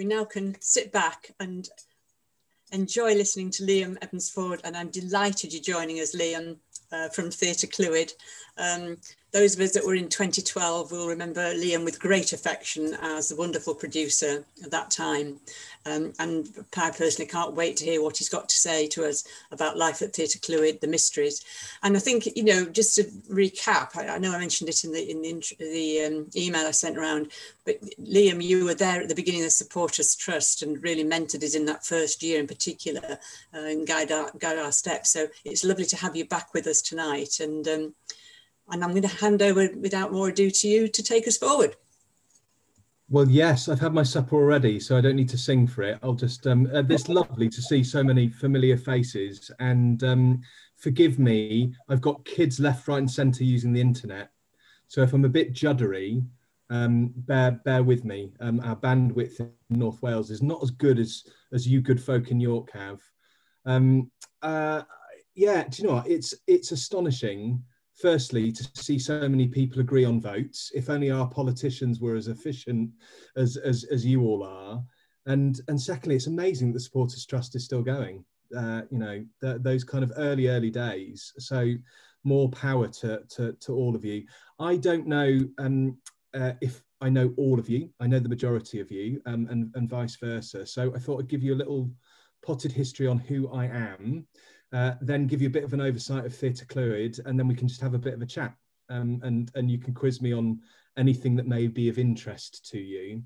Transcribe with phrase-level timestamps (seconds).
[0.00, 1.68] we now can sit back and
[2.72, 6.56] enjoy listening to Liam Evans-Ford, and I'm delighted you're joining us, Liam,
[6.90, 8.10] uh, from Theatre Clwyd.
[8.56, 8.96] Um,
[9.32, 13.36] those of us that were in 2012 will remember Liam with great affection as the
[13.36, 15.38] wonderful producer at that time.
[15.86, 19.24] Um, and I personally can't wait to hear what he's got to say to us
[19.52, 21.44] about life at Theatre Clwyd, the mysteries.
[21.82, 24.92] And I think, you know, just to recap, I, I know I mentioned it in
[24.92, 27.30] the, in the, the um, email I sent around,
[27.64, 31.44] but Liam, you were there at the beginning of the Supporters Trust and really mentored
[31.44, 33.18] us in that first year in particular
[33.54, 35.10] uh, and guide our, guide our steps.
[35.10, 37.38] So it's lovely to have you back with us tonight.
[37.40, 37.94] And um,
[38.70, 41.76] and I'm going to hand over without more ado to you to take us forward.
[43.08, 45.98] Well, yes, I've had my supper already, so I don't need to sing for it.
[46.00, 49.50] I'll just, um, uh, it's lovely to see so many familiar faces.
[49.58, 50.42] And um,
[50.76, 54.30] forgive me, I've got kids left, right, and centre using the internet.
[54.86, 56.24] So if I'm a bit juddery,
[56.70, 58.32] um, bear bear with me.
[58.38, 62.30] Um, our bandwidth in North Wales is not as good as as you good folk
[62.30, 63.00] in York have.
[63.66, 64.82] Um, uh,
[65.34, 66.08] yeah, do you know what?
[66.08, 67.62] It's it's astonishing
[68.00, 72.28] firstly to see so many people agree on votes if only our politicians were as
[72.28, 72.90] efficient
[73.36, 74.82] as as, as you all are.
[75.26, 78.24] And and secondly it's amazing that the supporters trust is still going
[78.56, 81.32] uh, you know those kind of early early days.
[81.38, 81.74] So
[82.24, 84.24] more power to to, to all of you.
[84.58, 85.96] I don't know um,
[86.34, 87.90] uh, if i know all of you.
[88.00, 90.66] I know the majority of you um, and and vice versa.
[90.66, 91.90] So i thought i'd give you a little
[92.42, 94.26] potted history on who i am
[94.72, 97.54] uh, then give you a bit of an oversight of Theatre Clwyd, and then we
[97.54, 98.54] can just have a bit of a chat.
[98.88, 100.60] Um, and, and you can quiz me on
[100.96, 103.22] anything that may be of interest to you.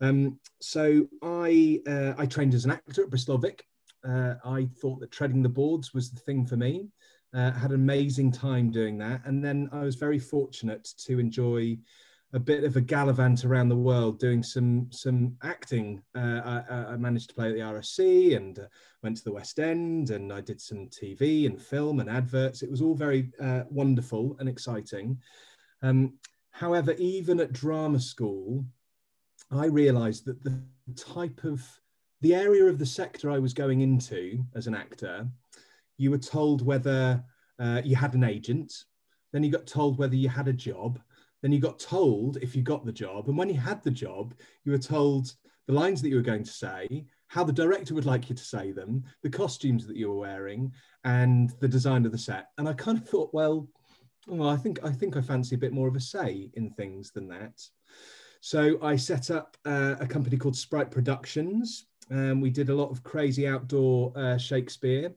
[0.00, 3.66] Um, so I, uh, I trained as an actor at Bristol Vic.
[4.06, 6.88] Uh, I thought that treading the boards was the thing for me.
[7.34, 9.22] Uh, had an amazing time doing that.
[9.24, 11.76] And then I was very fortunate to enjoy
[12.32, 16.02] a bit of a gallivant around the world doing some some acting.
[16.14, 18.66] Uh, I, I, managed to play at the RSC and uh,
[19.02, 22.62] went to the West End and I did some TV and film and adverts.
[22.62, 25.18] It was all very uh, wonderful and exciting.
[25.82, 26.14] Um,
[26.50, 28.64] however, even at drama school,
[29.50, 30.60] I realised that the
[30.96, 31.62] type of
[32.22, 35.28] the area of the sector I was going into as an actor,
[35.96, 37.22] you were told whether
[37.58, 38.72] uh, you had an agent,
[39.32, 40.98] then you got told whether you had a job,
[41.46, 43.28] then you got told if you got the job.
[43.28, 44.34] And when you had the job,
[44.64, 45.32] you were told
[45.68, 48.42] the lines that you were going to say, how the director would like you to
[48.42, 50.72] say them, the costumes that you were wearing,
[51.04, 52.46] and the design of the set.
[52.58, 53.68] And I kind of thought, well,
[54.26, 57.12] well I think I think I fancy a bit more of a say in things
[57.12, 57.62] than that.
[58.40, 61.86] So I set up uh, a company called Sprite Productions.
[62.10, 65.14] Um, we did a lot of crazy outdoor uh, Shakespeare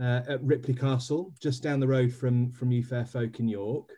[0.00, 3.92] uh, at Ripley Castle, just down the road from from Fair Folk in York.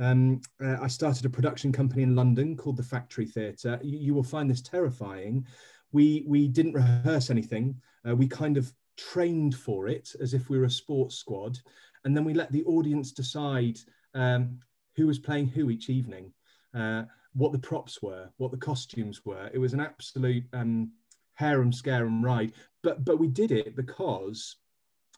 [0.00, 3.78] Um, uh, I started a production company in London called the Factory Theatre.
[3.82, 5.46] You, you, will find this terrifying.
[5.92, 7.76] We, we didn't rehearse anything.
[8.08, 11.58] Uh, we kind of trained for it as if we were a sports squad.
[12.04, 13.78] And then we let the audience decide
[14.14, 14.58] um,
[14.96, 16.32] who was playing who each evening,
[16.74, 19.50] uh, what the props were, what the costumes were.
[19.52, 20.92] It was an absolute um,
[21.34, 22.52] harem scarum ride.
[22.82, 24.56] But, but we did it because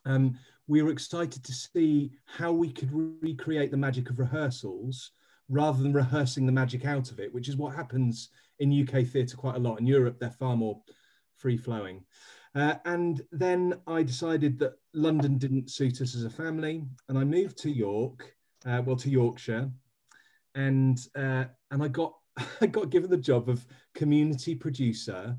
[0.04, 5.12] um, we were excited to see how we could re recreate the magic of rehearsals
[5.48, 9.36] rather than rehearsing the magic out of it, which is what happens in UK theatre
[9.36, 9.78] quite a lot.
[9.78, 10.80] In Europe, they're far more
[11.36, 12.04] free flowing.
[12.54, 17.24] Uh, and then I decided that London didn't suit us as a family, and I
[17.24, 18.34] moved to York,
[18.66, 19.70] uh, well, to Yorkshire,
[20.54, 22.14] and uh, and I got
[22.60, 25.36] I got given the job of community producer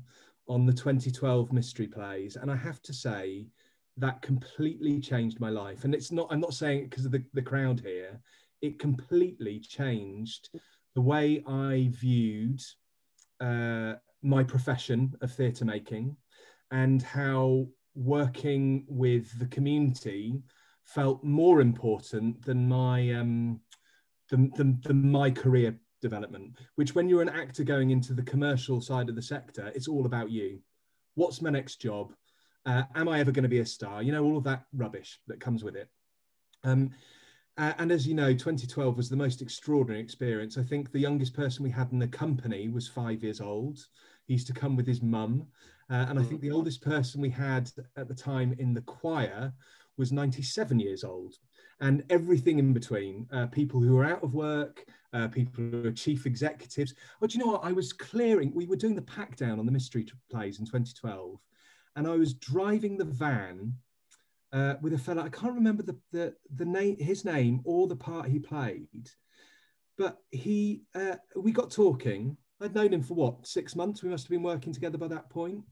[0.48, 3.46] on the 2012 mystery plays, and I have to say
[3.96, 5.84] that completely changed my life.
[5.84, 8.20] And it's not, I'm not saying it because of the, the crowd here,
[8.60, 10.48] it completely changed
[10.94, 12.60] the way I viewed
[13.40, 16.16] uh, my profession of theatre making
[16.70, 20.42] and how working with the community
[20.84, 23.60] felt more important than my um,
[24.30, 28.80] than, than, than my career development which when you're an actor going into the commercial
[28.80, 30.58] side of the sector it's all about you.
[31.14, 32.12] What's my next job
[32.66, 34.02] uh, am I ever going to be a star?
[34.02, 35.88] You know, all of that rubbish that comes with it.
[36.62, 36.90] Um,
[37.56, 40.58] uh, and as you know, 2012 was the most extraordinary experience.
[40.58, 43.78] I think the youngest person we had in the company was five years old.
[44.26, 45.46] He used to come with his mum.
[45.90, 46.54] Uh, and I think the mm.
[46.54, 49.52] oldest person we had at the time in the choir
[49.96, 51.34] was 97 years old.
[51.80, 55.92] And everything in between uh, people who were out of work, uh, people who are
[55.92, 56.94] chief executives.
[57.20, 57.64] But oh, you know what?
[57.64, 61.38] I was clearing, we were doing the pack down on the mystery plays in 2012
[61.96, 63.74] and I was driving the van
[64.52, 65.22] uh, with a fella.
[65.22, 69.10] I can't remember the, the the name, his name, or the part he played,
[69.96, 74.02] but he uh, we got talking, I'd known him for what six months.
[74.02, 75.64] We must have been working together by that point.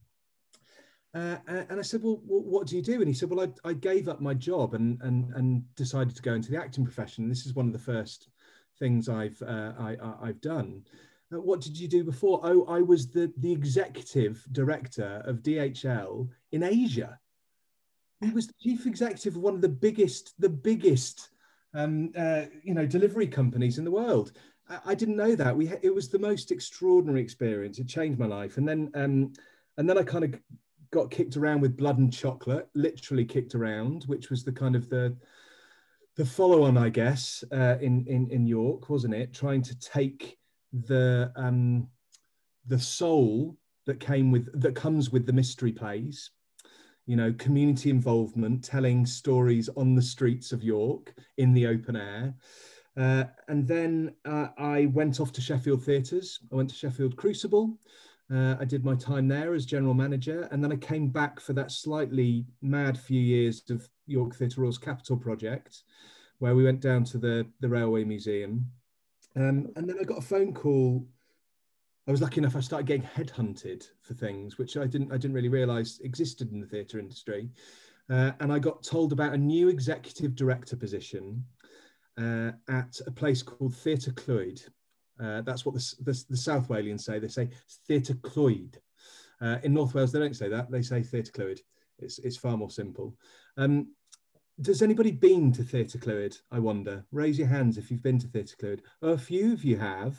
[1.14, 2.94] Uh, and I said, well, what do you do?
[2.94, 6.22] And he said, well, I, I gave up my job and, and, and decided to
[6.22, 7.28] go into the acting profession.
[7.28, 8.30] This is one of the first
[8.78, 10.84] things I've, uh, I, I've done.
[11.32, 12.40] Uh, what did you do before?
[12.42, 17.18] Oh, I was the, the executive director of DHL in Asia.
[18.20, 21.30] He was the chief executive of one of the biggest, the biggest,
[21.74, 24.32] um, uh, you know, delivery companies in the world.
[24.68, 25.56] I, I didn't know that.
[25.56, 27.78] We, it was the most extraordinary experience.
[27.78, 28.58] It changed my life.
[28.58, 29.32] And then, um,
[29.76, 30.34] and then I kind of
[30.92, 34.88] got kicked around with blood and chocolate, literally kicked around, which was the kind of
[34.88, 35.16] the
[36.14, 39.32] the follow on, I guess, uh, in in in York, wasn't it?
[39.32, 40.38] Trying to take
[40.72, 41.88] the um,
[42.66, 46.30] the soul that came with that comes with the mystery plays,
[47.06, 52.34] you know, community involvement, telling stories on the streets of York in the open air.
[52.96, 56.40] Uh, and then uh, I went off to Sheffield Theatres.
[56.52, 57.78] I went to Sheffield Crucible,
[58.32, 61.52] uh, I did my time there as general manager, and then I came back for
[61.52, 65.82] that slightly mad few years of York Theatre Royal's Capital project,
[66.38, 68.64] where we went down to the the Railway Museum,
[69.36, 71.06] um, and then I got a phone call.
[72.06, 75.34] I was lucky enough; I started getting headhunted for things which I didn't I didn't
[75.34, 77.50] really realise existed in the theatre industry,
[78.10, 81.44] uh, and I got told about a new executive director position
[82.18, 84.68] uh, at a place called Theatre Clwyd,
[85.20, 87.18] uh, that's what the, the, the, South Walians say.
[87.18, 87.50] They say
[87.86, 88.76] Theatre Clwyd.
[89.40, 90.70] Uh, in North Wales, they don't say that.
[90.70, 91.60] They say Theatre Clwyd.
[91.98, 93.16] It's, it's far more simple.
[93.56, 93.88] Um,
[94.60, 96.38] does anybody been to Theatre Clwyd?
[96.50, 97.04] I wonder.
[97.10, 98.80] Raise your hands if you've been to Theatre Clwyd.
[99.02, 100.16] A few of you have.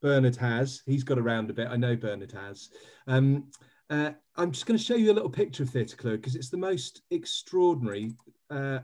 [0.00, 0.82] Bernard has.
[0.86, 1.68] He's got around a bit.
[1.68, 2.70] I know Bernard has.
[3.06, 3.50] Um,
[3.90, 6.48] uh, I'm just going to show you a little picture of Theatre Clwyd because it's
[6.48, 8.12] the most extraordinary
[8.50, 8.78] uh,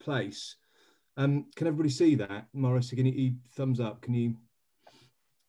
[0.00, 0.56] place.
[1.16, 2.46] Um, can everybody see that?
[2.54, 4.00] Morris, can you thumbs up?
[4.00, 4.34] Can you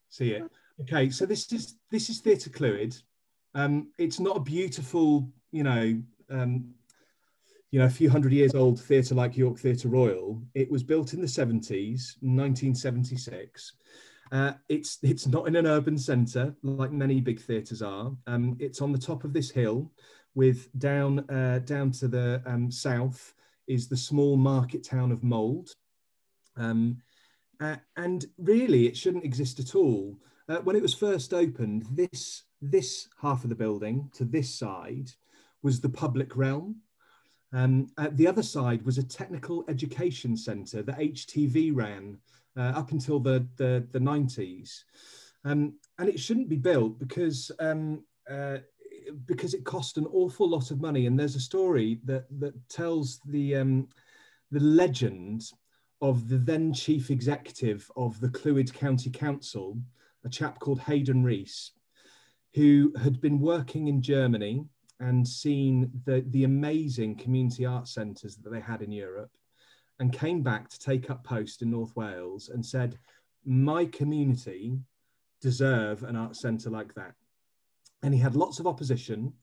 [0.09, 0.43] see it?
[0.81, 2.99] Okay, so this is this is Theatre Clwyd.
[3.55, 6.73] Um, it's not a beautiful, you know, um,
[7.73, 10.39] you know, a few hundred years old theatre like York Theatre Royal.
[10.53, 13.73] It was built in the 70s, 1976.
[14.31, 18.11] Uh, it's it's not in an urban centre like many big theatres are.
[18.27, 19.91] Um, it's on the top of this hill,
[20.35, 23.33] with down uh, down to the um, south
[23.65, 25.71] is the small market town of Mold.
[26.55, 27.01] Um,
[27.59, 30.19] uh, and really, it shouldn't exist at all.
[30.47, 35.09] Uh, when it was first opened, this, this half of the building to this side
[35.63, 36.75] was the public realm.
[37.53, 42.17] Um, the other side was a technical education centre that HTV ran
[42.57, 44.83] uh, up until the, the, the 90s.
[45.45, 48.57] Um, and it shouldn't be built because um, uh,
[49.25, 51.05] because it cost an awful lot of money.
[51.05, 53.89] And there's a story that that tells the um,
[54.51, 55.43] the legend
[56.01, 59.77] of the then chief executive of the Clwyd County Council,
[60.25, 61.71] a chap called Haydn Rees,
[62.53, 64.65] who had been working in Germany
[64.99, 69.31] and seen the, the amazing community art centres that they had in Europe
[69.99, 72.97] and came back to take up post in North Wales and said,
[73.45, 74.79] My community
[75.41, 77.15] deserve an art centre like that
[78.03, 79.33] and he had lots of opposition.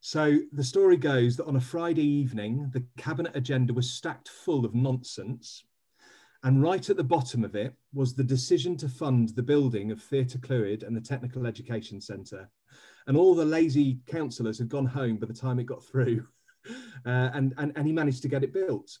[0.00, 4.64] So the story goes that on a Friday evening, the cabinet agenda was stacked full
[4.64, 5.64] of nonsense.
[6.44, 10.00] And right at the bottom of it was the decision to fund the building of
[10.00, 12.48] Theatre Clwyd and the Technical Education Centre.
[13.08, 16.26] And all the lazy councillors had gone home by the time it got through.
[17.06, 18.98] Uh, and, and, and he managed to get it built.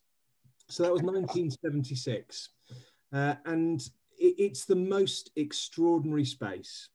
[0.68, 2.48] So that was 1976.
[3.12, 3.80] Uh, and
[4.16, 6.88] it, it's the most extraordinary space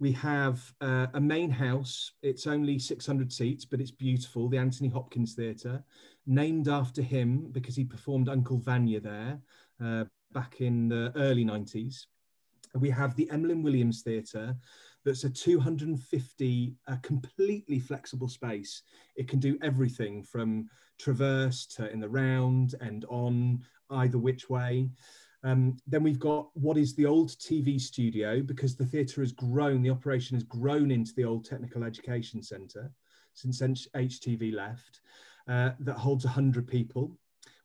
[0.00, 2.12] we have uh, a main house.
[2.22, 4.48] It's only 600 seats, but it's beautiful.
[4.48, 5.84] The Anthony Hopkins Theatre,
[6.26, 9.38] named after him because he performed Uncle Vanya there
[9.84, 12.06] uh, back in the early 90s.
[12.74, 14.56] We have the Emlyn Williams Theatre,
[15.04, 18.82] that's a 250 a completely flexible space.
[19.16, 24.90] It can do everything from traverse to in the round and on either which way.
[25.42, 29.82] Um, then we've got what is the old TV studio because the theatre has grown,
[29.82, 32.90] the operation has grown into the old Technical Education Centre
[33.32, 35.00] since HTV left,
[35.48, 37.16] uh, that holds 100 people.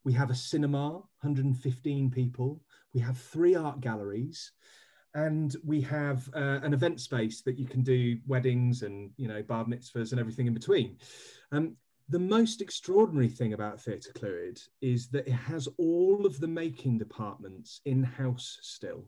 [0.03, 2.61] We have a cinema, 115 people.
[2.93, 4.51] We have three art galleries.
[5.15, 9.41] And we have uh, an event space that you can do weddings and you know
[9.41, 10.97] bar mitzvahs and everything in between.
[11.51, 11.77] Um,
[12.09, 16.99] the most extraordinary thing about Theatre Clwyd is that it has all of the making
[16.99, 19.05] departments in house still.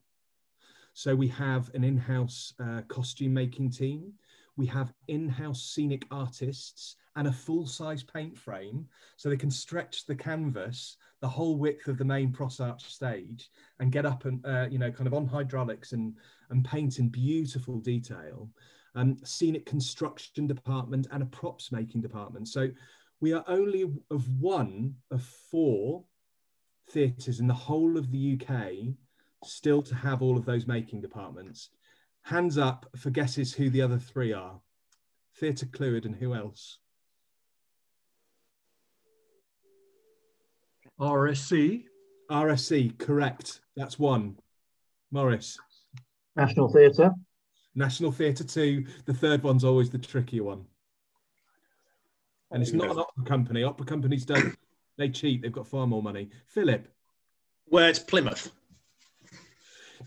[0.93, 4.13] So we have an in house uh, costume making team,
[4.57, 8.87] we have in house scenic artists, and a full size paint frame
[9.17, 13.49] so they can stretch the canvas the whole width of the main pros arch stage
[13.79, 16.13] and get up and uh, you know kind of on hydraulics and
[16.49, 18.49] and paint in beautiful detail.
[18.95, 22.47] Um, scenic construction department and a props making department.
[22.47, 22.69] So
[23.19, 26.03] we are only of one of four
[26.89, 28.95] theatres in the whole of the UK
[29.43, 31.69] still to have all of those making departments.
[32.27, 34.59] Hands up for guesses who the other three are.
[35.39, 36.79] Theatre Clwyd and who else?
[40.99, 41.85] RSC.
[42.29, 43.61] RSC, correct.
[43.77, 44.37] That's one.
[45.09, 45.57] Morris.
[46.35, 47.11] National Theatre.
[47.75, 48.83] National Theatre 2.
[49.05, 50.65] The third one's always the trickier one.
[52.51, 53.63] And it's not an opera company.
[53.63, 54.53] Opera companies don't,
[54.97, 55.43] they cheat.
[55.43, 56.29] They've got far more money.
[56.47, 56.89] Philip.
[57.67, 58.51] Where's Plymouth?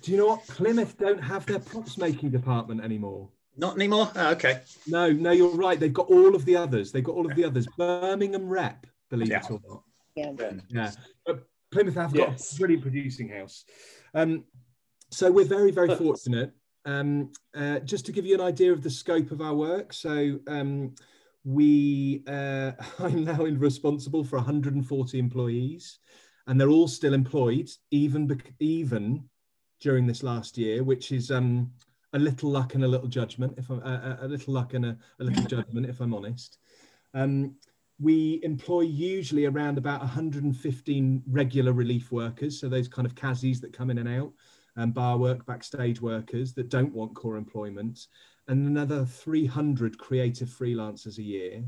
[0.02, 0.46] Do you know what?
[0.46, 3.28] Plymouth don't have their props making department anymore.
[3.56, 4.10] Not anymore?
[4.14, 4.60] Oh, okay.
[4.86, 5.78] No, no, you're right.
[5.78, 6.92] They've got all of the others.
[6.92, 7.66] They've got all of the others.
[7.76, 9.40] Birmingham Rep, believe Yeah.
[9.44, 9.82] it or not.
[10.14, 10.52] Yeah.
[10.68, 10.90] Yeah.
[11.26, 12.54] But Plymouth have got Yes.
[12.54, 13.64] a brilliant producing house.
[14.14, 14.44] Um,
[15.10, 16.52] so we're very, very fortunate.
[16.84, 19.92] Um, uh, just to give you an idea of the scope of our work.
[19.92, 20.94] So um,
[21.44, 25.98] we, uh, I'm now in- responsible for 140 employees,
[26.46, 29.28] and they're all still employed, even even
[29.80, 31.70] during this last year, which is um,
[32.12, 33.54] a little luck and a little judgment.
[33.56, 36.58] If I'm a, a- little luck and a, a little judgment, if I'm honest.
[37.14, 37.56] Um,
[37.98, 43.74] we employ usually around about 115 regular relief workers, so those kind of Kazis that
[43.74, 44.32] come in and out,
[44.76, 48.06] and bar work, backstage workers that don't want core employment,
[48.48, 51.64] and another 300 creative freelancers a year.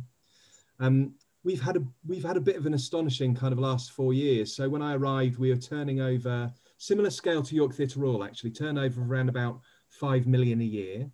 [0.80, 1.14] Um,
[1.44, 4.54] we've had a we've had a bit of an astonishing kind of last four years.
[4.54, 6.52] So when I arrived, we were turning over
[6.82, 11.08] similar scale to York Theatre Royal, actually turnover of around about five million a year.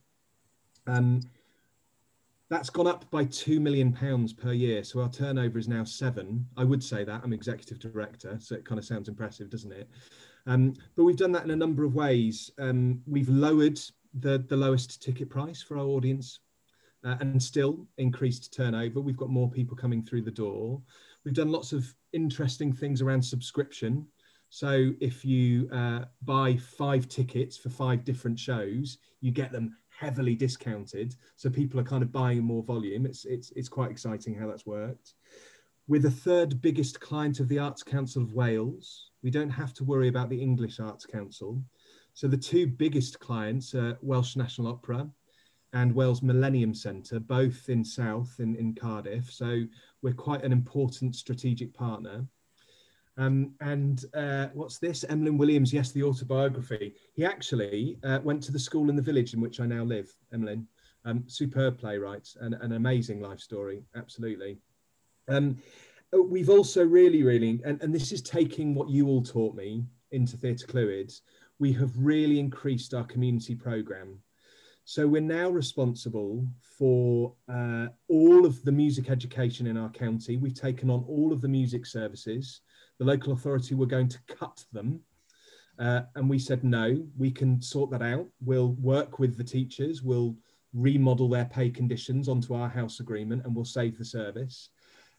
[0.87, 1.21] Um,
[2.49, 4.83] that's gone up by two million pounds per year.
[4.83, 6.47] So our turnover is now seven.
[6.57, 9.91] I would say that I'm executive director, so it kind of sounds impressive, doesn't it?
[10.47, 12.51] Um, but we've done that in a number of ways.
[12.59, 13.79] Um, we've lowered
[14.21, 16.41] the the lowest ticket price for our audience,
[17.05, 19.03] uh, and still increased turnover.
[19.03, 20.81] We've got more people coming through the door.
[21.25, 24.07] We've done lots of interesting things around subscription.
[24.51, 30.35] So if you uh, buy five tickets for five different shows, you get them heavily
[30.35, 31.15] discounted.
[31.37, 33.05] So people are kind of buying more volume.
[33.05, 35.15] It's it's it's quite exciting how that's worked.
[35.87, 39.11] We're the third biggest client of the Arts Council of Wales.
[39.23, 41.63] We don't have to worry about the English Arts Council.
[42.15, 45.09] So the two biggest clients are Welsh National Opera
[45.73, 49.31] and Wales Millennium Centre, both in South in, in Cardiff.
[49.31, 49.65] So
[50.03, 52.27] we're quite an important strategic partner.
[53.19, 55.05] Um, and uh, what's this?
[55.09, 56.95] Emlyn Williams, yes, the autobiography.
[57.15, 60.15] He actually uh, went to the school in the village in which I now live,
[60.33, 60.67] Emlyn.
[61.05, 64.59] Um, superb playwright and an amazing life story, absolutely.
[65.29, 65.59] Um,
[66.13, 70.37] we've also really, really, and, and this is taking what you all taught me into
[70.37, 71.21] Theatre Clwyd,
[71.59, 74.19] we have really increased our community programme.
[74.85, 80.37] So we're now responsible for uh, all of the music education in our county.
[80.37, 82.61] We've taken on all of the music services.
[82.99, 85.01] The local authority were going to cut them.
[85.79, 88.27] Uh, and we said, no, we can sort that out.
[88.45, 90.03] We'll work with the teachers.
[90.03, 90.37] We'll
[90.75, 94.71] remodel their pay conditions onto our house agreement and we'll save the service.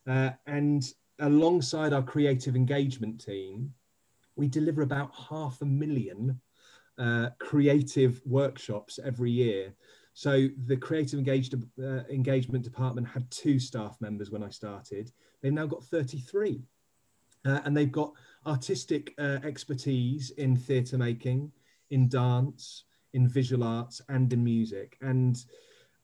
[0.07, 0.83] Uh, and
[1.19, 3.73] alongside our creative engagement team,
[4.35, 6.39] we deliver about half a million
[6.97, 9.73] uh, creative workshops every year.
[10.13, 15.11] So the creative engaged, uh, engagement department had two staff members when I started.
[15.41, 16.61] They've now got 33.
[17.45, 18.13] Uh, and they've got
[18.45, 21.51] artistic uh, expertise in theatre making,
[21.89, 24.97] in dance, in visual arts, and in music.
[25.01, 25.43] And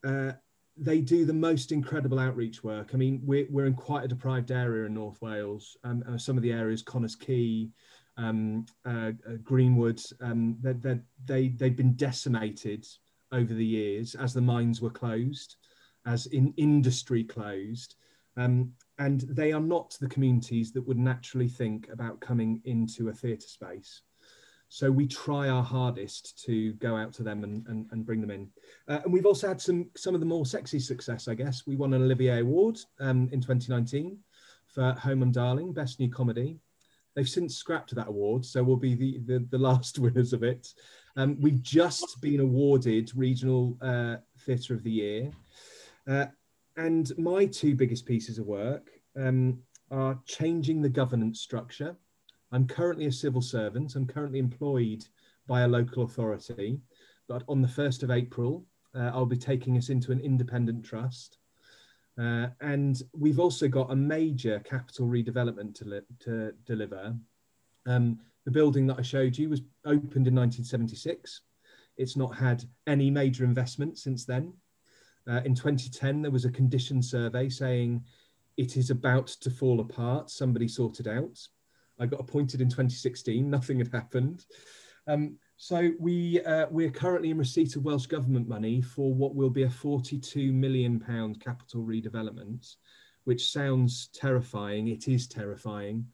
[0.05, 0.33] uh,
[0.77, 2.91] they do the most incredible outreach work.
[2.93, 5.77] I mean, we're, we're in quite a deprived area in North Wales.
[5.83, 7.69] Um, uh, some of the areas, Connah's Quay,
[8.17, 12.85] um, uh, uh, Greenwood, um, they, they, they, they've been decimated
[13.31, 15.55] over the years as the mines were closed,
[16.05, 17.95] as in industry closed.
[18.37, 23.13] Um, and they are not the communities that would naturally think about coming into a
[23.13, 24.01] theatre space.
[24.69, 28.31] So we try our hardest to go out to them and, and, and bring them
[28.31, 28.49] in.
[28.87, 31.67] Uh, and we've also had some some of the more sexy success, I guess.
[31.67, 34.17] We won an Olivier Award um, in 2019
[34.67, 36.59] for Home, I'm Darling, Best New Comedy.
[37.15, 40.73] They've since scrapped that award, so we'll be the, the, the last winners of it.
[41.15, 45.31] Um, we've just been awarded Regional uh, Theatre of the Year.
[46.07, 46.25] Uh,
[46.77, 49.59] and my two biggest pieces of work um,
[49.91, 51.95] are changing the governance structure.
[52.51, 53.95] I'm currently a civil servant.
[53.95, 55.05] I'm currently employed
[55.47, 56.79] by a local authority.
[57.27, 58.65] But on the 1st of April,
[58.95, 61.37] uh, I'll be taking us into an independent trust.
[62.19, 67.15] Uh, and we've also got a major capital redevelopment to, to deliver.
[67.85, 71.41] Um, the building that I showed you was opened in 1976.
[71.97, 74.53] It's not had any major investment since then.
[75.29, 78.03] Uh, in 2010, there was a condition survey saying
[78.57, 80.29] it is about to fall apart.
[80.29, 81.39] Somebody sorted out.
[81.99, 83.49] I got appointed in 2016.
[83.49, 84.45] Nothing had happened.
[85.07, 89.49] Um, so we uh, we're currently in receipt of Welsh Government money for what will
[89.49, 92.75] be a 42 million pound capital redevelopment,
[93.23, 94.89] which sounds terrifying.
[94.89, 96.07] It is terrifying.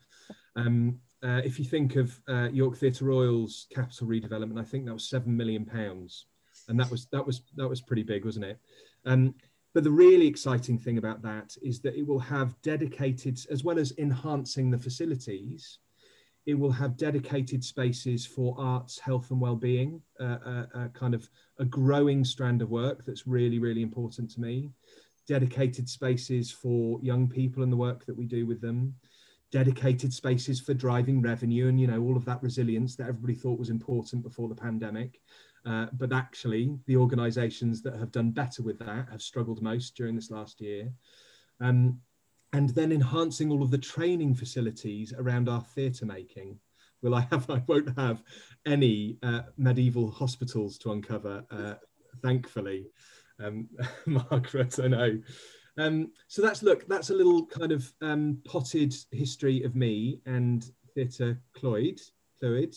[0.55, 4.93] Um, uh, if you think of uh, York Theatre Royal's capital redevelopment, I think that
[4.93, 6.27] was seven million pounds,
[6.67, 8.59] and that was that was that was pretty big, wasn't it?
[9.05, 9.35] Um,
[9.73, 13.79] but the really exciting thing about that is that it will have dedicated, as well
[13.79, 15.79] as enhancing the facilities,
[16.45, 20.01] it will have dedicated spaces for arts, health, and well-being.
[20.19, 21.29] Uh, uh, uh, kind of
[21.59, 24.71] a growing strand of work that's really, really important to me.
[25.27, 28.95] Dedicated spaces for young people and the work that we do with them.
[29.51, 33.59] Dedicated spaces for driving revenue and you know all of that resilience that everybody thought
[33.59, 35.21] was important before the pandemic.
[35.65, 40.15] Uh, but actually, the organisations that have done better with that have struggled most during
[40.15, 40.91] this last year.
[41.59, 41.99] Um,
[42.53, 46.59] and then enhancing all of the training facilities around our theatre making.
[47.01, 47.49] Will I have?
[47.49, 48.23] I won't have
[48.65, 51.75] any uh, medieval hospitals to uncover, uh,
[52.21, 52.87] thankfully,
[53.39, 53.69] um,
[54.05, 54.79] Margaret.
[54.79, 55.19] I know.
[55.77, 56.87] Um, so that's look.
[56.87, 62.01] That's a little kind of um, potted history of me and theatre Clwyd.
[62.41, 62.75] Clwyd.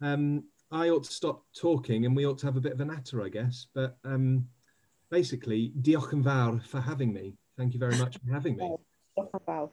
[0.00, 2.84] Um, I ought to stop talking and we ought to have a bit of a
[2.84, 3.66] natter, I guess.
[3.74, 4.48] But um,
[5.10, 7.34] basically, diolch yn fawr for having me.
[7.56, 8.76] Thank you very much for having me.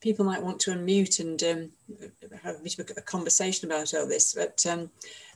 [0.00, 1.70] People might want to unmute and um,
[2.42, 4.34] have a bit of a conversation about all this.
[4.34, 4.90] But um,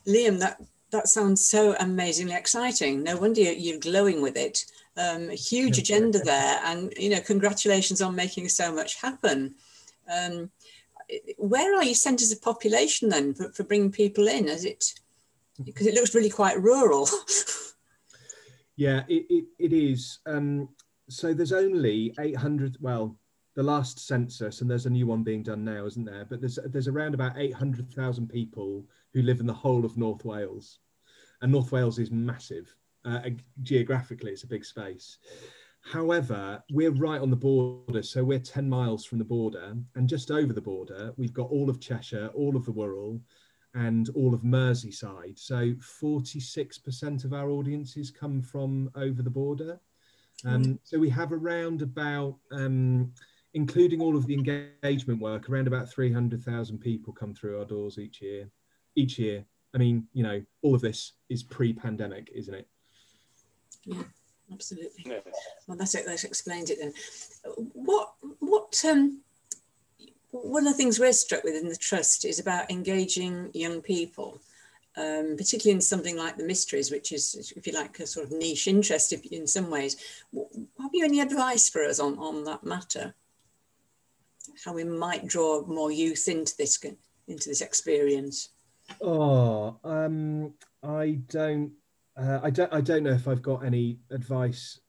[0.09, 3.03] Liam, that that sounds so amazingly exciting.
[3.05, 4.65] No wonder you're, you're glowing with it.
[4.97, 9.55] Um, a huge agenda there, and you know, congratulations on making so much happen.
[10.13, 10.51] Um,
[11.39, 14.49] where are your centres of population then for, for bringing people in?
[14.49, 14.93] Is it
[15.65, 17.09] because it looks really quite rural?
[18.77, 20.19] yeah, it, it, it is.
[20.27, 20.69] Um,
[21.09, 22.77] so there's only 800.
[22.81, 23.19] Well,
[23.55, 26.27] the last census, and there's a new one being done now, isn't there?
[26.29, 30.81] But there's there's around about 800,000 people who live in the whole of North Wales,
[31.41, 32.75] and North Wales is massive.
[33.05, 33.21] Uh,
[33.63, 35.19] geographically, it's a big space.
[35.87, 40.33] However, we're right on the border, so we're 10 miles from the border, and just
[40.33, 43.21] over the border, we've got all of Cheshire, all of the Wirral,
[43.75, 45.39] and all of Merseyside.
[45.39, 49.79] So 46% of our audiences come from over the border.
[50.45, 50.79] Um, mm.
[50.83, 53.13] so we have around about, um,
[53.55, 58.21] including all of the engagement work, around about 300,000 people come through our doors each
[58.21, 58.51] year.
[58.97, 59.45] Each year.
[59.73, 62.67] I mean, you know, all of this is pre-pandemic, isn't it?
[63.85, 64.03] Yeah
[64.53, 65.05] absolutely.
[65.07, 65.19] Yeah.
[65.67, 66.93] Well, that that explains it then.
[67.73, 69.21] What what um
[70.31, 74.41] one of the things we're struck with in the trust is about engaging young people,
[74.97, 78.33] um, particularly in something like the mysteries, which is, if you like, a sort of
[78.33, 79.97] niche interest in some ways.
[80.81, 83.15] Have you any advice for us on, on that matter?
[84.65, 86.79] How we might draw more youth into this
[87.29, 88.51] into this experience?
[89.01, 91.73] Oh, um, I don't
[92.17, 94.81] uh, I don't I don't know if I've got any advice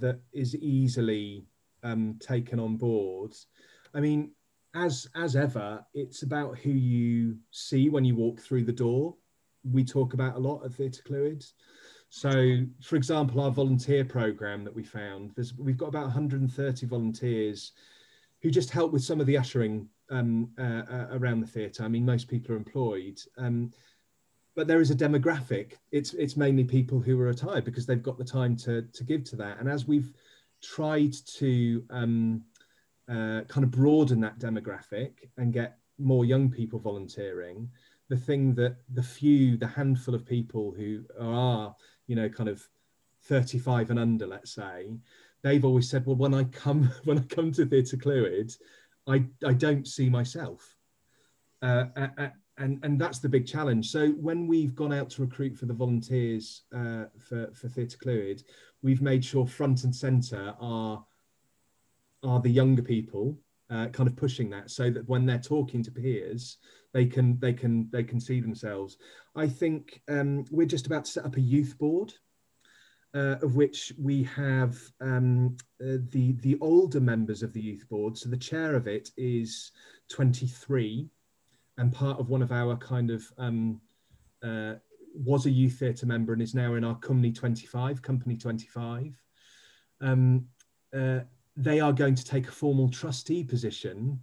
[0.00, 1.46] that is easily
[1.82, 3.34] um, taken on board.
[3.94, 4.32] I mean,
[4.74, 9.14] as as ever, it's about who you see when you walk through the door.
[9.64, 11.44] We talk about a lot at Theatre Clwyd.
[12.10, 17.72] So, for example, our volunteer program that we found, we've got about 130 volunteers
[18.40, 21.84] who just help with some of the ushering um, uh, uh, around the theatre.
[21.84, 23.20] I mean, most people are employed.
[23.36, 23.72] Um,
[24.58, 25.74] but there is a demographic.
[25.92, 29.22] It's it's mainly people who are retired because they've got the time to to give
[29.30, 29.60] to that.
[29.60, 30.12] And as we've
[30.60, 32.42] tried to um,
[33.08, 37.70] uh, kind of broaden that demographic and get more young people volunteering,
[38.08, 41.76] the thing that the few, the handful of people who are,
[42.08, 42.68] you know, kind of
[43.26, 44.98] 35 and under, let's say,
[45.42, 48.58] they've always said, well, when I come when I come to Theatre Clwyd,
[49.06, 50.74] I I don't see myself.
[51.62, 51.84] Uh,
[52.58, 53.90] and and that's the big challenge.
[53.90, 58.42] So when we've gone out to recruit for the volunteers uh, for for Theatre Clwyd,
[58.82, 61.04] we've made sure front and centre are
[62.24, 63.38] are the younger people,
[63.70, 66.58] uh, kind of pushing that, so that when they're talking to peers,
[66.92, 68.98] they can they can they can see themselves.
[69.34, 72.12] I think um, we're just about to set up a youth board.
[73.14, 78.18] Uh, of which we have um, uh, the the older members of the youth board.
[78.18, 79.72] So the chair of it is
[80.10, 81.08] 23,
[81.78, 83.80] and part of one of our kind of um,
[84.42, 84.74] uh,
[85.14, 89.20] was a youth theatre member and is now in our company 25, company 25.
[90.00, 90.46] Um,
[90.94, 91.20] uh,
[91.56, 94.20] they are going to take a formal trustee position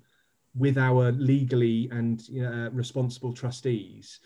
[0.53, 4.19] with our legally and uh, responsible trustees,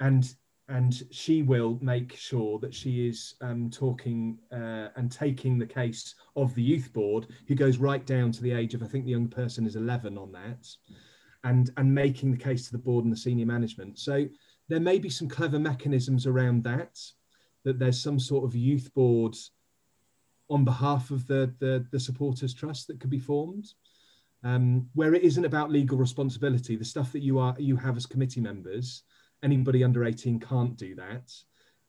[0.00, 0.34] and
[0.68, 6.16] and she will make sure that she is um, talking uh, and taking the case
[6.34, 9.12] of the youth board, who goes right down to the age of I think the
[9.12, 10.66] young person is 11 on that,
[11.46, 13.98] and and making the case to the board and the senior management.
[13.98, 14.26] So
[14.68, 16.98] there may be some clever mechanisms around that,
[17.64, 19.36] that there's some sort of youth board
[20.50, 23.72] on behalf of the the, the supporters trust that could be formed.
[24.44, 28.06] Um, where it isn't about legal responsibility, the stuff that you are you have as
[28.06, 29.02] committee members,
[29.42, 31.32] anybody under 18 can't do that.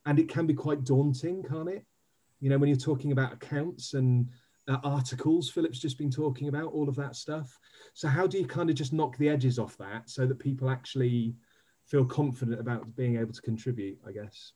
[0.05, 1.85] And it can be quite daunting, can't it?
[2.39, 4.29] You know, when you're talking about accounts and
[4.67, 7.57] uh, articles, Philip's just been talking about all of that stuff.
[7.93, 10.69] So, how do you kind of just knock the edges off that so that people
[10.69, 11.35] actually
[11.85, 14.53] feel confident about being able to contribute, I guess?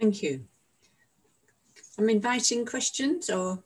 [0.00, 0.44] Thank you.
[1.98, 3.62] I'm inviting questions or.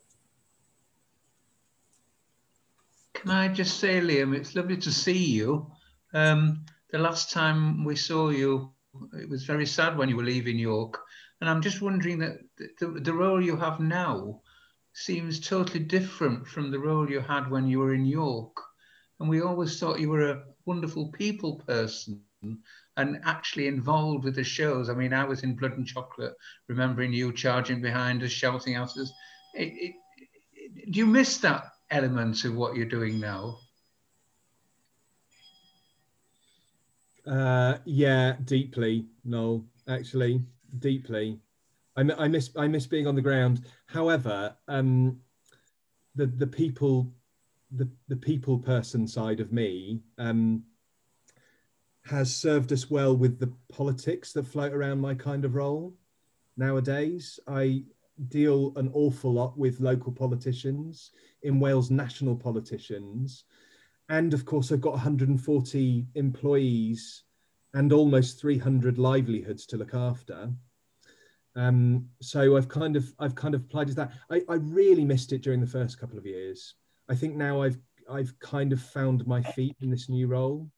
[3.14, 5.70] Can I just say, Liam, it's lovely to see you.
[6.12, 8.70] Um, the last time we saw you,
[9.14, 10.98] it was very sad when you were leaving York.
[11.40, 12.38] And I'm just wondering that
[12.78, 14.40] the, the role you have now
[14.96, 18.56] seems totally different from the role you had when you were in York.
[19.20, 22.22] And we always thought you were a wonderful people person
[22.96, 24.88] and actually involved with the shows.
[24.88, 26.32] I mean, I was in Blood and Chocolate,
[26.68, 29.12] remembering you charging behind us, shouting at us.
[29.54, 29.94] It, it,
[30.54, 33.58] it, do you miss that element of what you're doing now?
[37.26, 39.62] Uh, yeah, deeply, Noel.
[39.88, 40.40] Actually,
[40.78, 41.38] deeply.
[41.96, 43.64] I, I miss I miss being on the ground.
[43.86, 45.18] However, um,
[46.14, 47.12] the the people,
[47.70, 50.64] the the people person side of me um,
[52.04, 55.94] has served us well with the politics that float around my kind of role.
[56.56, 57.84] Nowadays, I
[58.28, 61.10] deal an awful lot with local politicians
[61.42, 63.44] in Wales, national politicians,
[64.08, 67.24] and of course, I've got 140 employees
[67.74, 70.50] and almost 300 livelihoods to look after.
[71.56, 74.12] Um, so I've kind of I've kind of applied to that.
[74.30, 76.74] I, I really missed it during the first couple of years.
[77.08, 77.78] I think now I've
[78.10, 80.70] I've kind of found my feet in this new role.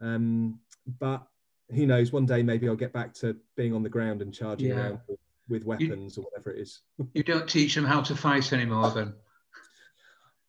[0.00, 0.60] Um,
[1.00, 1.26] but
[1.70, 2.12] who knows?
[2.12, 4.76] One day maybe I'll get back to being on the ground and charging yeah.
[4.76, 6.80] around with, with weapons you, or whatever it is.
[7.14, 9.14] you don't teach them how to fight anymore, then.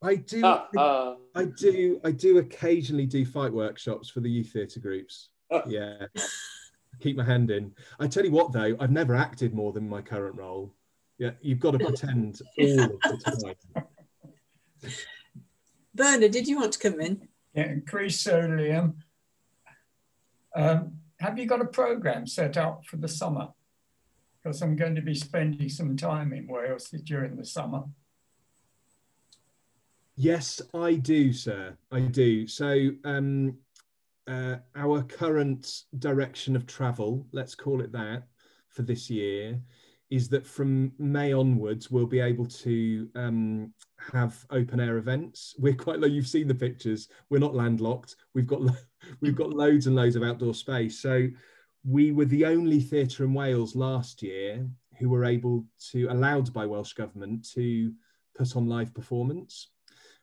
[0.02, 0.46] I do.
[0.46, 1.16] Uh, uh.
[1.34, 2.02] I do.
[2.04, 5.30] I do occasionally do fight workshops for the youth theatre groups.
[5.50, 5.62] Uh.
[5.66, 6.08] Yeah,
[7.00, 7.74] keep my hand in.
[8.00, 10.74] I tell you what, though, I've never acted more than my current role.
[11.18, 13.56] Yeah, you've got to pretend all of the
[14.84, 14.92] time.
[15.96, 17.28] Bernard, did you want to come in?
[17.54, 18.96] Yeah, Chris, so Liam.
[20.56, 23.50] Um, have you got a program set up for the summer?
[24.44, 27.84] Because I'm going to be spending some time in Wales during the summer.
[30.18, 31.78] Yes, I do, sir.
[31.92, 32.48] I do.
[32.48, 33.58] So, um,
[34.28, 38.24] uh, our current direction of travel, let's call it that,
[38.70, 39.60] for this year,
[40.10, 43.74] is that from May onwards, we'll be able to um,
[44.12, 45.56] have open air events.
[45.60, 46.08] We're quite low.
[46.08, 47.08] You've seen the pictures.
[47.30, 48.16] We're not landlocked.
[48.34, 48.62] We've got
[49.22, 51.00] we've got loads and loads of outdoor space.
[51.00, 51.28] So
[51.84, 56.66] we were the only theatre in Wales last year who were able to allowed by
[56.66, 57.94] Welsh government to
[58.36, 59.70] put on live performance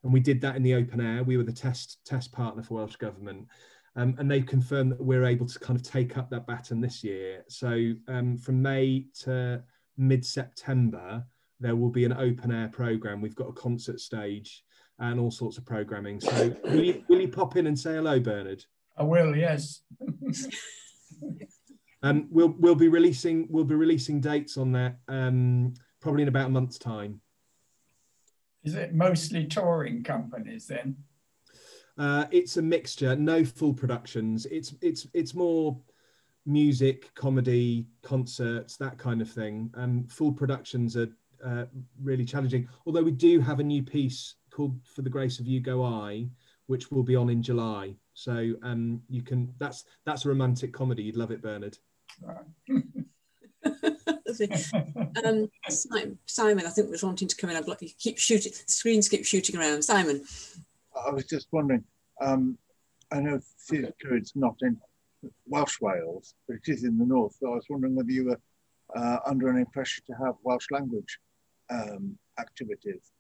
[0.04, 1.22] and we did that in the open air.
[1.22, 3.46] We were the test test partner for Welsh Government.
[3.94, 7.04] Um, and they've confirmed that we're able to kind of take up that baton this
[7.04, 7.44] year.
[7.48, 9.62] So um, from May to
[9.98, 11.24] mid September,
[11.60, 13.20] there will be an open air program.
[13.20, 14.64] We've got a concert stage
[14.98, 16.20] and all sorts of programming.
[16.20, 18.64] So will you, will you pop in and say hello, Bernard?
[18.96, 19.36] I will.
[19.36, 19.82] Yes.
[22.02, 26.48] um, we'll we'll be releasing we'll be releasing dates on that um, probably in about
[26.48, 27.20] a month's time.
[28.64, 30.96] Is it mostly touring companies then?
[31.98, 33.14] Uh, it's a mixture.
[33.16, 34.46] No full productions.
[34.46, 35.78] It's it's it's more
[36.46, 39.70] music, comedy, concerts, that kind of thing.
[39.74, 41.08] Um, full productions are
[41.44, 41.64] uh,
[42.02, 42.68] really challenging.
[42.86, 46.28] Although we do have a new piece called "For the Grace of You Go I,"
[46.66, 47.94] which will be on in July.
[48.14, 49.52] So um, you can.
[49.58, 51.02] That's that's a romantic comedy.
[51.02, 51.78] You'd love it, Bernard.
[55.24, 57.56] Um, Simon, I think was wanting to come in.
[57.56, 58.52] I've got you keep shooting.
[58.66, 59.82] Screens keep shooting around.
[59.82, 60.24] Simon.
[61.06, 61.84] I was just wondering.
[62.20, 62.58] Um,
[63.10, 64.78] I know it's not in
[65.46, 67.36] Welsh Wales, but it is in the north.
[67.38, 68.40] So I was wondering whether you were
[68.96, 71.18] uh, under any pressure to have Welsh language
[71.70, 73.12] um, activities.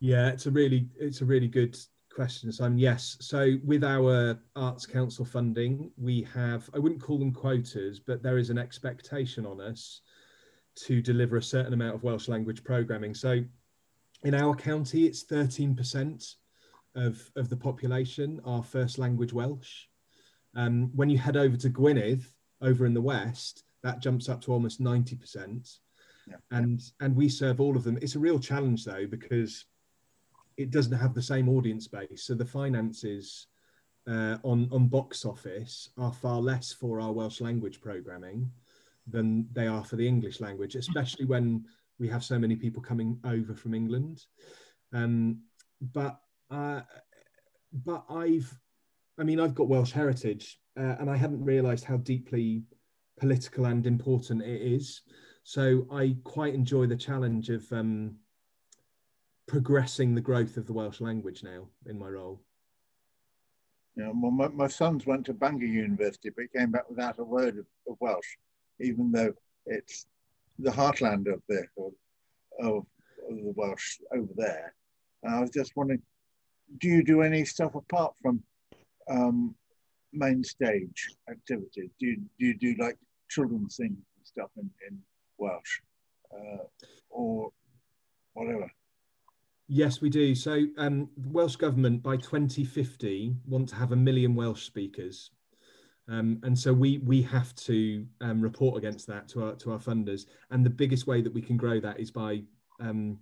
[0.00, 1.76] Yeah, it's a really it's a really good
[2.14, 2.78] question, Simon.
[2.78, 3.16] Yes.
[3.20, 8.38] So with our Arts Council funding, we have, I wouldn't call them quotas, but there
[8.38, 10.00] is an expectation on us
[10.86, 13.14] to deliver a certain amount of Welsh language programming.
[13.14, 13.44] So
[14.22, 16.34] in our county, it's 13%
[16.94, 19.86] of, of the population are first language Welsh.
[20.56, 22.24] Um, when you head over to Gwynedd,
[22.60, 25.78] over in the west, that jumps up to almost 90%.
[26.26, 26.36] Yeah.
[26.50, 27.98] And, and we serve all of them.
[28.02, 29.66] It's a real challenge though, because
[30.56, 32.24] it doesn't have the same audience base.
[32.24, 33.46] So the finances
[34.08, 38.50] uh, on, on box office are far less for our Welsh language programming
[39.06, 41.64] than they are for the English language, especially when
[41.98, 44.24] we have so many people coming over from England.
[44.92, 45.42] Um,
[45.80, 46.80] but uh,
[47.72, 48.56] but I've,
[49.18, 52.62] I mean, I've got Welsh heritage, uh, and I hadn't realised how deeply
[53.18, 55.02] political and important it is.
[55.42, 58.16] So I quite enjoy the challenge of um,
[59.46, 62.42] progressing the growth of the Welsh language now in my role.
[63.96, 67.58] Yeah, well, my, my sons went to Bangor University, but came back without a word
[67.58, 68.36] of, of Welsh,
[68.78, 69.32] even though
[69.66, 70.06] it's
[70.58, 71.64] the heartland of the
[72.60, 72.84] of,
[73.28, 74.74] the Welsh over there.
[75.22, 76.02] And I was just wondering,
[76.78, 78.42] do you do any stuff apart from
[79.10, 79.54] um,
[80.12, 81.90] main stage activities?
[82.00, 82.96] Do you, do you do like
[83.28, 84.98] children's things and stuff in, in
[85.36, 85.80] Welsh
[86.32, 86.64] uh,
[87.10, 87.50] or
[88.34, 88.70] whatever?
[89.68, 90.34] Yes, we do.
[90.34, 95.30] So, um, the Welsh government by 2050 want to have a million Welsh speakers,
[96.08, 99.78] um, and so we we have to um, report against that to our to our
[99.78, 100.26] funders.
[100.50, 102.42] And the biggest way that we can grow that is by
[102.80, 103.18] um,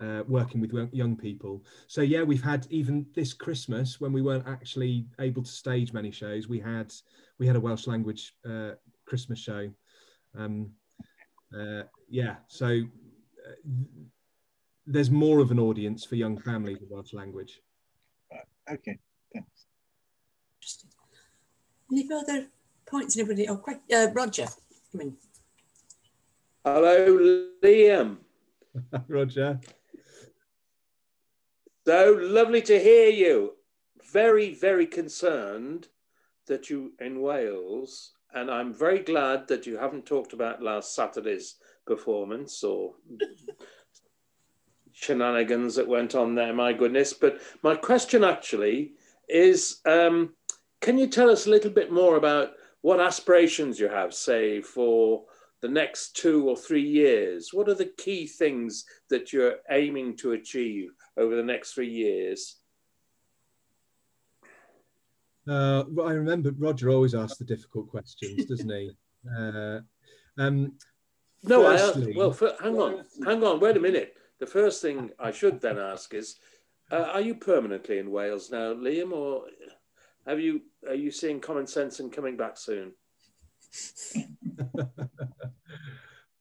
[0.00, 1.64] uh, working with young people.
[1.86, 6.10] So yeah, we've had even this Christmas when we weren't actually able to stage many
[6.10, 6.48] shows.
[6.48, 6.92] We had
[7.38, 8.72] we had a Welsh language uh,
[9.06, 9.70] Christmas show.
[10.38, 10.70] Um,
[11.58, 13.72] uh, yeah, so uh,
[14.86, 17.62] there's more of an audience for young families with Welsh language.
[18.70, 18.98] Okay.
[21.90, 22.46] Any further
[22.86, 23.16] points?
[23.16, 23.48] Anybody?
[23.48, 24.46] Oh, quite, uh, Roger,
[24.92, 25.16] come in.
[26.64, 28.18] Hello, Liam.
[29.08, 29.60] Roger.
[31.86, 33.52] So lovely to hear you.
[34.12, 35.88] Very, very concerned
[36.46, 41.56] that you in Wales, and I'm very glad that you haven't talked about last Saturday's
[41.86, 42.94] performance or
[44.92, 47.12] shenanigans that went on there, my goodness.
[47.12, 48.92] But my question actually
[49.28, 50.34] is um,
[50.86, 55.24] can you tell us a little bit more about what aspirations you have, say, for
[55.60, 57.50] the next two or three years?
[57.52, 62.60] What are the key things that you're aiming to achieve over the next three years?
[65.48, 68.92] Uh, I remember Roger always asks the difficult questions, doesn't he?
[69.26, 69.80] Uh,
[70.38, 70.74] um,
[71.42, 74.14] no, firstly, I asked, well, for, hang on, hang on, wait a minute.
[74.38, 76.36] The first thing I should then ask is,
[76.92, 79.46] uh, are you permanently in Wales now, Liam, or
[80.26, 82.92] have you are you seeing common sense and coming back soon?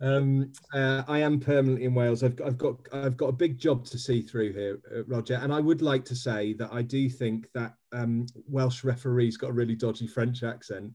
[0.02, 2.24] um, uh, I am permanently in Wales.
[2.24, 5.36] I've, got, I've got I've got a big job to see through here, uh, Roger.
[5.36, 9.52] And I would like to say that I do think that um, Welsh referees got
[9.52, 10.94] a really dodgy French accent.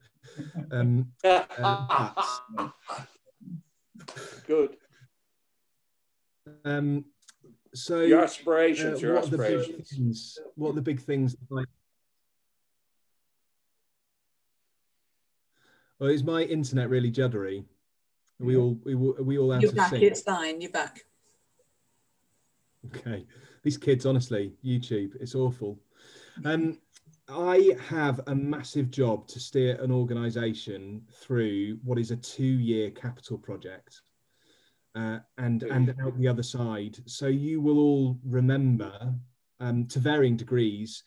[0.73, 2.71] Um, uh,
[4.47, 4.77] Good.
[6.65, 7.05] Um,
[7.75, 9.69] so your aspirations, uh, your what aspirations.
[9.69, 11.37] Are the big things, what are the big things?
[11.49, 11.67] Like,
[16.01, 17.65] well, is my internet really juddery?
[18.41, 19.91] Are we all we, we all out You're of back.
[19.91, 20.03] sync?
[20.03, 20.61] It's fine.
[20.61, 21.05] You're back.
[22.87, 23.27] Okay,
[23.63, 25.79] these kids, honestly, YouTube, it's awful.
[26.47, 26.79] Um,
[27.29, 33.37] I have a massive job to steer an organisation through what is a two-year capital
[33.37, 34.01] project
[34.95, 36.97] uh, and and out the other side.
[37.05, 39.15] So you will all remember,
[39.61, 41.03] um, to varying degrees,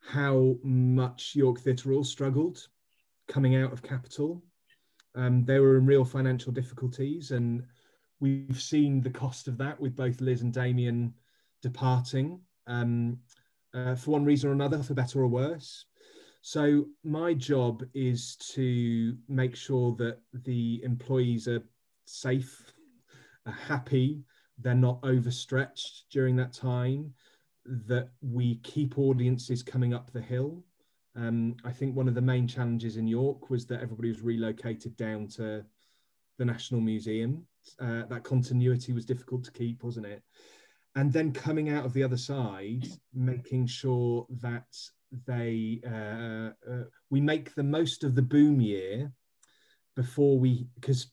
[0.00, 2.66] how much York Theatre all struggled
[3.28, 4.42] coming out of capital.
[5.14, 7.62] Um, they were in real financial difficulties, and
[8.20, 11.14] we've seen the cost of that with both Liz and Damian
[11.62, 13.18] departing um,
[13.74, 15.86] uh, for one reason or another, for better or worse.
[16.42, 21.62] So my job is to make sure that the employees are
[22.06, 22.72] safe
[23.46, 24.22] are happy,
[24.58, 27.12] they're not overstretched during that time,
[27.64, 30.62] that we keep audiences coming up the hill.
[31.16, 34.96] Um, I think one of the main challenges in York was that everybody was relocated
[34.96, 35.64] down to
[36.38, 37.46] the National Museum.
[37.80, 40.22] Uh, that continuity was difficult to keep, wasn't it?
[40.96, 44.66] And then coming out of the other side, making sure that
[45.26, 49.12] they uh, uh, we make the most of the boom year
[49.94, 51.12] before we because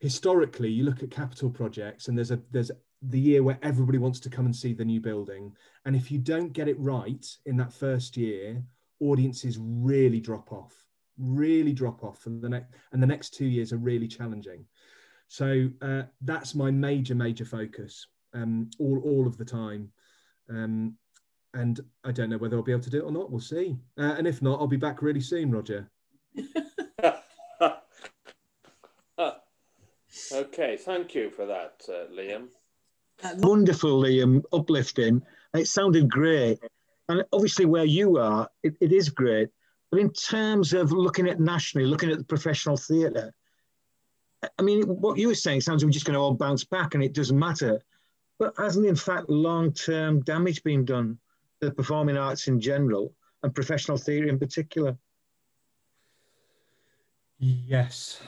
[0.00, 2.70] historically you look at capital projects and there's a there's
[3.02, 5.52] the year where everybody wants to come and see the new building.
[5.84, 8.62] And if you don't get it right in that first year,
[9.10, 10.74] audiences really drop off,
[11.18, 14.64] really drop off, for the next and the next two years are really challenging.
[15.28, 19.90] So uh, that's my major, major focus um, all all of the time.
[20.50, 20.96] Um,
[21.54, 23.30] and I don't know whether I'll be able to do it or not.
[23.30, 23.76] We'll see.
[23.96, 25.88] Uh, and if not, I'll be back really soon, Roger.
[30.32, 32.48] okay, thank you for that, uh, Liam.
[33.36, 35.22] Wonderful, Liam, uplifting.
[35.54, 36.58] It sounded great.
[37.08, 39.48] And obviously, where you are, it, it is great.
[39.90, 43.32] But in terms of looking at nationally, looking at the professional theatre,
[44.58, 46.94] I mean, what you were saying sounds like we're just going to all bounce back
[46.94, 47.80] and it doesn't matter.
[48.38, 51.18] But hasn't, in fact, long term damage been done
[51.60, 54.96] to the performing arts in general and professional theatre in particular?
[57.38, 58.20] Yes.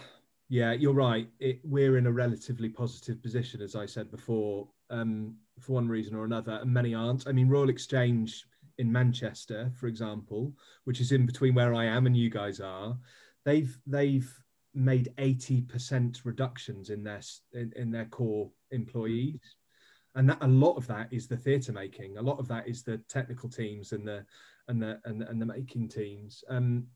[0.48, 1.28] Yeah, you're right.
[1.40, 6.14] It, we're in a relatively positive position, as I said before, um, for one reason
[6.14, 7.26] or another, and many aren't.
[7.26, 8.46] I mean, Royal Exchange
[8.78, 10.52] in Manchester, for example,
[10.84, 12.96] which is in between where I am and you guys are,
[13.44, 14.30] they've they've
[14.74, 19.40] made 80% reductions in their in, in their core employees.
[20.14, 22.16] And that a lot of that is the theatre making.
[22.16, 24.24] A lot of that is the technical teams and the
[24.68, 26.44] and the and, and the making teams.
[26.48, 26.86] Um,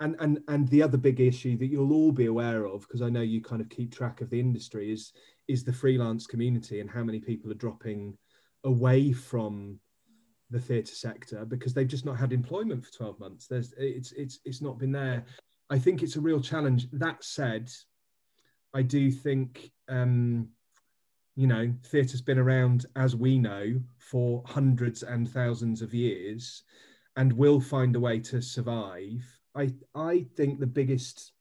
[0.00, 3.08] and and and the other big issue that you'll all be aware of because i
[3.10, 5.12] know you kind of keep track of the industry is
[5.46, 8.16] is the freelance community and how many people are dropping
[8.64, 9.78] away from
[10.50, 14.40] the theatre sector because they've just not had employment for 12 months there's it's it's
[14.44, 15.24] it's not been there
[15.70, 16.88] I think it's a real challenge.
[16.92, 17.70] That said,
[18.74, 20.48] I do think, um,
[21.36, 26.64] you know, theatre's been around, as we know, for hundreds and thousands of years
[27.16, 29.24] and will find a way to survive.
[29.54, 31.32] I, I think the biggest,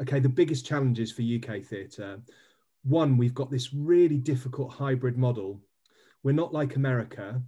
[0.00, 2.20] okay, the biggest challenges for UK theatre
[2.84, 5.58] one, we've got this really difficult hybrid model.
[6.22, 7.40] We're not like America,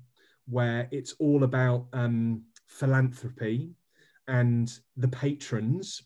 [0.49, 3.71] where it's all about um, philanthropy
[4.29, 6.03] and the patrons,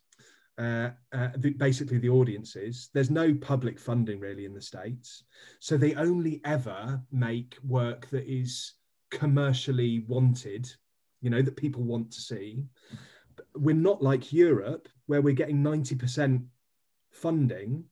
[0.58, 2.90] uh, uh, the, basically the audiences.
[2.92, 5.24] There's no public funding really in the States.
[5.58, 8.74] So they only ever make work that is
[9.10, 10.70] commercially wanted,
[11.20, 12.64] you know, that people want to see.
[13.54, 16.44] We're not like Europe, where we're getting 90%
[17.10, 17.84] funding.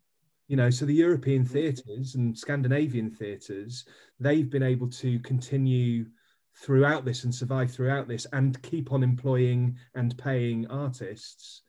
[0.47, 3.85] You know, so the European theatres and Scandinavian theatres,
[4.19, 6.07] they've been able to continue
[6.61, 11.62] throughout this and survive throughout this and keep on employing and paying artists,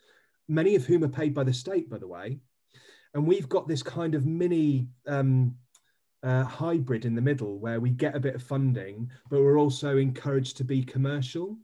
[0.47, 2.39] many of whom are paid by the state, by the way.
[3.13, 5.55] And we've got this kind of mini um,
[6.23, 9.97] uh, hybrid in the middle where we get a bit of funding, but we're also
[9.97, 11.57] encouraged to be commercial.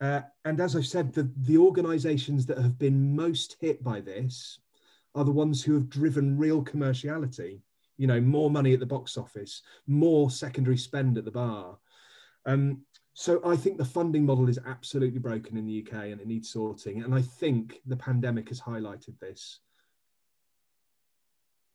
[0.00, 4.58] Uh, and as I've said, the, the organizations that have been most hit by this
[5.14, 7.60] are the ones who have driven real commerciality.
[7.98, 11.76] You know, more money at the box office, more secondary spend at the bar,
[12.46, 16.26] um, so I think the funding model is absolutely broken in the UK and it
[16.26, 17.02] needs sorting.
[17.02, 19.60] And I think the pandemic has highlighted this.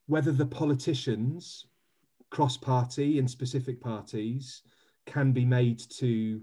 [0.08, 1.66] Whether the politicians,
[2.32, 4.64] cross party in specific parties,
[5.06, 6.42] can be made to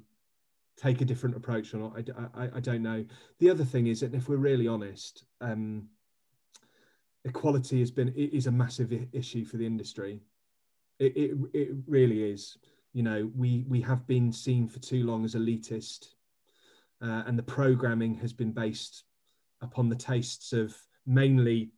[0.76, 3.04] take a different approach or not, I, I, I don't know.
[3.38, 5.88] The other thing is that if we're really honest, um,
[7.24, 10.20] equality has been is a massive issue for the industry.
[10.98, 12.56] It, it, it really is
[12.92, 16.09] you know we we have been seen for too long as elitist
[17.02, 19.05] uh, and the programming has been based
[19.61, 20.76] upon the tastes of
[21.07, 21.70] mainly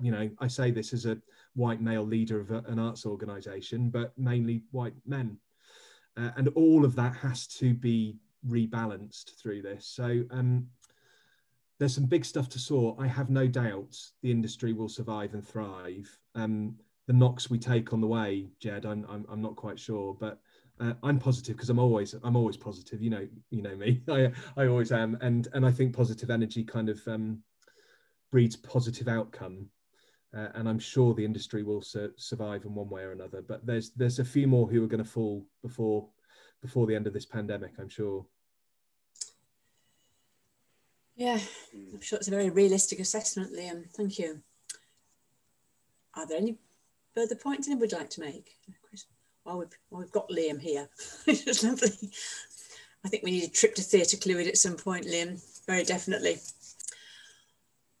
[0.00, 1.16] you know i say this as a
[1.54, 5.36] white male leader of a, an arts organization but mainly white men.
[6.16, 8.16] Uh, and all of that has to be
[8.48, 9.86] rebalanced through this.
[9.86, 10.66] So um,
[11.78, 12.96] there's some big stuff to sort.
[12.98, 16.18] I have no doubt the industry will survive and thrive.
[16.34, 20.16] Um, the knocks we take on the way, Jed, I'm I'm, I'm not quite sure,
[20.18, 20.40] but
[20.80, 23.02] uh, I'm positive because I'm always I'm always positive.
[23.02, 24.02] You know you know me.
[24.08, 27.42] I I always am, and and I think positive energy kind of um,
[28.30, 29.68] breeds positive outcome.
[30.32, 33.42] Uh, and I'm sure the industry will su- survive in one way or another.
[33.42, 36.08] But there's there's a few more who are going to fall before
[36.62, 37.72] before the end of this pandemic.
[37.78, 38.24] I'm sure.
[41.16, 41.38] Yeah,
[41.92, 43.90] I'm sure it's a very realistic assessment, Liam.
[43.90, 44.40] Thank you.
[46.14, 46.56] Are there any
[47.14, 48.56] further points anybody would like to make?
[49.44, 50.88] Well, we've, well, we've got Liam here.
[51.26, 52.10] it's lovely.
[53.04, 56.38] I think we need a trip to Theatre Clwyd at some point, Liam, very definitely.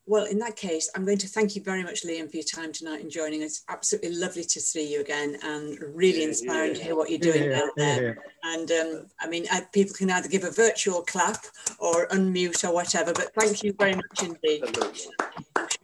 [0.06, 2.72] Well, in that case, I'm going to thank you very much, Liam, for your time
[2.72, 3.62] tonight and joining us.
[3.68, 6.78] Absolutely lovely to see you again and really inspiring yeah.
[6.78, 8.04] to hear what you're doing yeah, out there.
[8.04, 8.52] Yeah.
[8.52, 11.44] And um, I mean, uh, people can either give a virtual clap
[11.78, 14.64] or unmute or whatever, but thank you very much indeed.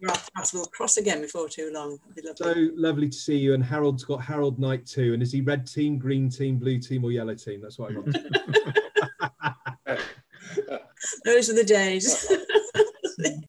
[0.01, 1.99] Sure our paths will cross again before too long.
[2.17, 2.35] Lovely.
[2.35, 3.55] So lovely to see you.
[3.55, 5.15] And Harold's got Harold Knight too.
[5.15, 7.61] And is he red team, green team, blue team, or yellow team?
[7.61, 8.17] That's what I want.
[11.25, 12.31] Those are the days.